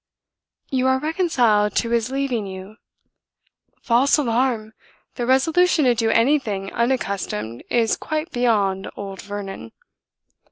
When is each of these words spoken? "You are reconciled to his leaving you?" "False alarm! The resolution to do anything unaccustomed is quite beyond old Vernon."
"You 0.71 0.87
are 0.87 0.97
reconciled 0.97 1.75
to 1.75 1.91
his 1.91 2.09
leaving 2.09 2.47
you?" 2.47 2.77
"False 3.83 4.17
alarm! 4.17 4.73
The 5.13 5.27
resolution 5.27 5.85
to 5.85 5.93
do 5.93 6.09
anything 6.09 6.73
unaccustomed 6.73 7.63
is 7.69 7.97
quite 7.97 8.31
beyond 8.31 8.89
old 8.95 9.21
Vernon." 9.21 9.71